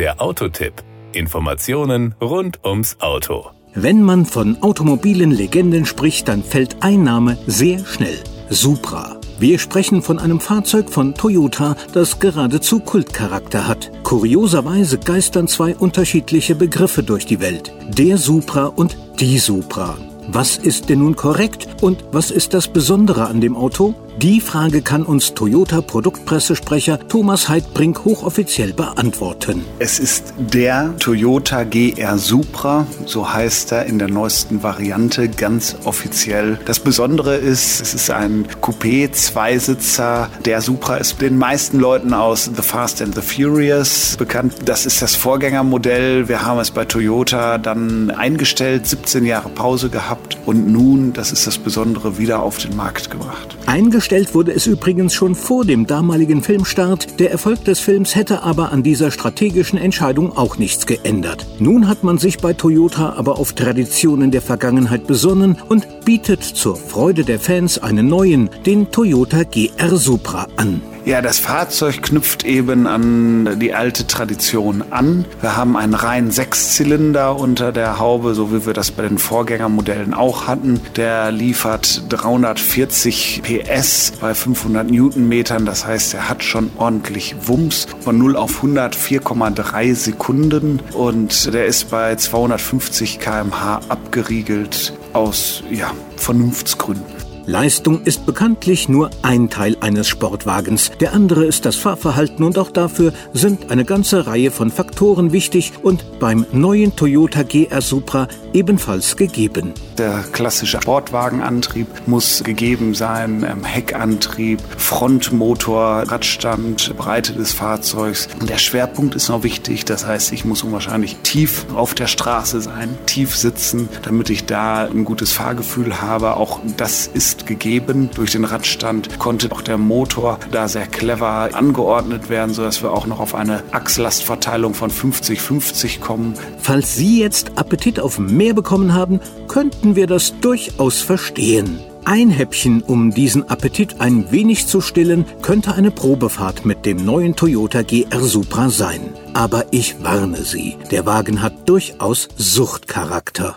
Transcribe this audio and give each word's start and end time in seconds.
Der 0.00 0.18
Autotipp. 0.22 0.72
Informationen 1.12 2.14
rund 2.22 2.64
ums 2.64 2.96
Auto. 3.00 3.50
Wenn 3.74 4.02
man 4.02 4.24
von 4.24 4.62
automobilen 4.62 5.30
Legenden 5.30 5.84
spricht, 5.84 6.26
dann 6.26 6.42
fällt 6.42 6.82
ein 6.82 7.02
Name 7.02 7.36
sehr 7.46 7.84
schnell. 7.84 8.16
Supra. 8.48 9.20
Wir 9.38 9.58
sprechen 9.58 10.00
von 10.00 10.18
einem 10.18 10.40
Fahrzeug 10.40 10.88
von 10.88 11.14
Toyota, 11.14 11.76
das 11.92 12.18
geradezu 12.18 12.80
Kultcharakter 12.80 13.68
hat. 13.68 13.90
Kurioserweise 14.02 14.96
geistern 14.96 15.48
zwei 15.48 15.76
unterschiedliche 15.76 16.54
Begriffe 16.54 17.02
durch 17.02 17.26
die 17.26 17.40
Welt. 17.40 17.70
Der 17.86 18.16
Supra 18.16 18.68
und 18.68 18.96
die 19.20 19.38
Supra. 19.38 19.98
Was 20.28 20.56
ist 20.56 20.88
denn 20.88 21.00
nun 21.00 21.14
korrekt 21.14 21.68
und 21.82 22.06
was 22.10 22.30
ist 22.30 22.54
das 22.54 22.68
Besondere 22.68 23.26
an 23.26 23.42
dem 23.42 23.54
Auto? 23.54 23.94
Die 24.18 24.40
Frage 24.40 24.82
kann 24.82 25.04
uns 25.04 25.32
Toyota 25.32 25.80
Produktpressesprecher 25.80 26.98
Thomas 27.08 27.48
Heidbrink 27.48 28.04
hochoffiziell 28.04 28.74
beantworten. 28.74 29.64
Es 29.78 29.98
ist 29.98 30.34
der 30.36 30.94
Toyota 30.98 31.64
GR 31.64 32.18
Supra, 32.18 32.86
so 33.06 33.32
heißt 33.32 33.72
er 33.72 33.86
in 33.86 33.98
der 33.98 34.08
neuesten 34.08 34.62
Variante 34.62 35.28
ganz 35.28 35.76
offiziell. 35.84 36.58
Das 36.66 36.80
Besondere 36.80 37.36
ist, 37.36 37.80
es 37.80 37.94
ist 37.94 38.10
ein 38.10 38.46
Coupé, 38.60 39.10
Zweisitzer. 39.10 40.28
Der 40.44 40.60
Supra 40.60 40.96
ist 40.96 41.20
den 41.22 41.38
meisten 41.38 41.78
Leuten 41.78 42.12
aus 42.12 42.50
The 42.54 42.62
Fast 42.62 43.00
and 43.00 43.14
the 43.14 43.22
Furious 43.22 44.16
bekannt. 44.18 44.54
Das 44.66 44.84
ist 44.84 45.00
das 45.00 45.14
Vorgängermodell. 45.14 46.28
Wir 46.28 46.44
haben 46.44 46.58
es 46.58 46.70
bei 46.70 46.84
Toyota 46.84 47.56
dann 47.56 48.10
eingestellt, 48.10 48.86
17 48.86 49.24
Jahre 49.24 49.48
Pause 49.48 49.88
gehabt 49.88 50.36
und 50.44 50.68
nun, 50.70 51.14
das 51.14 51.32
ist 51.32 51.46
das 51.46 51.56
Besondere, 51.56 52.18
wieder 52.18 52.42
auf 52.42 52.58
den 52.58 52.76
Markt 52.76 53.10
gebracht. 53.10 53.56
Eingestellt 53.66 54.09
wurde 54.34 54.52
es 54.52 54.66
übrigens 54.66 55.14
schon 55.14 55.36
vor 55.36 55.64
dem 55.64 55.86
damaligen 55.86 56.42
Filmstart. 56.42 57.20
Der 57.20 57.30
Erfolg 57.30 57.64
des 57.64 57.78
Films 57.78 58.16
hätte 58.16 58.42
aber 58.42 58.72
an 58.72 58.82
dieser 58.82 59.12
strategischen 59.12 59.78
Entscheidung 59.78 60.36
auch 60.36 60.58
nichts 60.58 60.86
geändert. 60.86 61.46
Nun 61.60 61.86
hat 61.86 62.02
man 62.02 62.18
sich 62.18 62.38
bei 62.38 62.52
Toyota 62.52 63.12
aber 63.12 63.38
auf 63.38 63.52
Traditionen 63.52 64.32
der 64.32 64.42
Vergangenheit 64.42 65.06
besonnen 65.06 65.56
und 65.68 66.04
bietet 66.04 66.42
zur 66.42 66.74
Freude 66.74 67.24
der 67.24 67.38
Fans 67.38 67.78
einen 67.78 68.08
neuen, 68.08 68.50
den 68.66 68.90
Toyota 68.90 69.44
GR 69.44 69.96
Supra 69.96 70.48
an. 70.56 70.82
Ja, 71.04 71.22
das 71.22 71.38
Fahrzeug 71.38 72.02
knüpft 72.02 72.44
eben 72.44 72.86
an 72.86 73.58
die 73.58 73.74
alte 73.74 74.06
Tradition 74.06 74.84
an. 74.90 75.24
Wir 75.40 75.56
haben 75.56 75.76
einen 75.76 75.94
reinen 75.94 76.30
Sechszylinder 76.30 77.36
unter 77.36 77.72
der 77.72 77.98
Haube, 77.98 78.34
so 78.34 78.52
wie 78.52 78.66
wir 78.66 78.74
das 78.74 78.90
bei 78.90 79.08
den 79.08 79.18
Vorgängermodellen 79.18 80.12
auch 80.12 80.46
hatten. 80.46 80.80
Der 80.96 81.32
liefert 81.32 82.04
340 82.10 83.42
PS 83.42 84.12
bei 84.20 84.34
500 84.34 84.90
Newtonmetern. 84.90 85.64
Das 85.64 85.86
heißt, 85.86 86.14
er 86.14 86.28
hat 86.28 86.44
schon 86.44 86.70
ordentlich 86.76 87.34
Wumms 87.46 87.86
von 88.00 88.18
0 88.18 88.36
auf 88.36 88.56
100 88.56 88.94
4,3 88.94 89.94
Sekunden 89.94 90.80
und 90.92 91.52
der 91.52 91.66
ist 91.66 91.90
bei 91.90 92.14
250 92.14 93.18
km/h 93.18 93.80
abgeriegelt 93.88 94.92
aus 95.12 95.62
ja, 95.70 95.92
Vernunftsgründen. 96.16 97.29
Leistung 97.50 98.02
ist 98.04 98.26
bekanntlich 98.26 98.88
nur 98.88 99.10
ein 99.22 99.50
Teil 99.50 99.76
eines 99.80 100.06
Sportwagens. 100.06 100.92
Der 101.00 101.12
andere 101.12 101.44
ist 101.44 101.66
das 101.66 101.74
Fahrverhalten 101.74 102.44
und 102.44 102.56
auch 102.58 102.70
dafür 102.70 103.12
sind 103.32 103.72
eine 103.72 103.84
ganze 103.84 104.28
Reihe 104.28 104.52
von 104.52 104.70
Faktoren 104.70 105.32
wichtig 105.32 105.72
und 105.82 106.20
beim 106.20 106.46
neuen 106.52 106.94
Toyota 106.94 107.42
GR 107.42 107.80
Supra 107.80 108.28
ebenfalls 108.52 109.16
gegeben. 109.16 109.74
Der 109.98 110.22
klassische 110.30 110.80
Sportwagenantrieb 110.80 111.88
muss 112.06 112.44
gegeben 112.44 112.94
sein, 112.94 113.44
ähm, 113.44 113.64
Heckantrieb, 113.64 114.60
Frontmotor, 114.78 116.04
Radstand, 116.06 116.96
Breite 116.96 117.32
des 117.32 117.52
Fahrzeugs. 117.52 118.28
Und 118.40 118.48
der 118.48 118.58
Schwerpunkt 118.58 119.16
ist 119.16 119.28
noch 119.28 119.42
wichtig, 119.42 119.84
das 119.84 120.06
heißt, 120.06 120.32
ich 120.32 120.44
muss 120.44 120.62
unwahrscheinlich 120.62 121.16
tief 121.24 121.66
auf 121.74 121.94
der 121.94 122.06
Straße 122.06 122.60
sein, 122.60 122.96
tief 123.06 123.36
sitzen, 123.36 123.88
damit 124.02 124.30
ich 124.30 124.46
da 124.46 124.84
ein 124.84 125.04
gutes 125.04 125.32
Fahrgefühl 125.32 126.00
habe. 126.00 126.36
Auch 126.36 126.60
das 126.76 127.08
ist 127.12 127.39
gegeben. 127.46 128.10
Durch 128.14 128.32
den 128.32 128.44
Radstand 128.44 129.18
konnte 129.18 129.50
auch 129.52 129.62
der 129.62 129.78
Motor 129.78 130.38
da 130.50 130.68
sehr 130.68 130.86
clever 130.86 131.50
angeordnet 131.52 132.28
werden, 132.28 132.54
sodass 132.54 132.82
wir 132.82 132.92
auch 132.92 133.06
noch 133.06 133.20
auf 133.20 133.34
eine 133.34 133.62
Achslastverteilung 133.72 134.74
von 134.74 134.90
50-50 134.90 136.00
kommen. 136.00 136.34
Falls 136.58 136.94
Sie 136.94 137.20
jetzt 137.20 137.58
Appetit 137.58 138.00
auf 138.00 138.18
mehr 138.18 138.54
bekommen 138.54 138.94
haben, 138.94 139.20
könnten 139.48 139.96
wir 139.96 140.06
das 140.06 140.38
durchaus 140.40 141.00
verstehen. 141.00 141.80
Ein 142.04 142.30
Häppchen, 142.30 142.82
um 142.82 143.10
diesen 143.10 143.48
Appetit 143.48 144.00
ein 144.00 144.32
wenig 144.32 144.66
zu 144.66 144.80
stillen, 144.80 145.26
könnte 145.42 145.74
eine 145.74 145.90
Probefahrt 145.90 146.64
mit 146.64 146.86
dem 146.86 147.04
neuen 147.04 147.36
Toyota 147.36 147.82
GR 147.82 148.20
Supra 148.20 148.70
sein. 148.70 149.00
Aber 149.34 149.66
ich 149.70 150.02
warne 150.02 150.42
Sie, 150.42 150.76
der 150.90 151.06
Wagen 151.06 151.42
hat 151.42 151.68
durchaus 151.68 152.28
Suchtcharakter. 152.36 153.56